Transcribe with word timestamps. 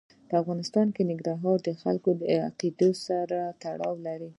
په 0.29 0.33
افغانستان 0.41 0.87
کې 0.95 1.07
ننګرهار 1.09 1.57
د 1.63 1.69
خلکو 1.81 2.09
د 2.19 2.21
اعتقاداتو 2.35 2.89
سره 3.07 3.39
تړاو 3.61 3.95
لري. 4.07 4.29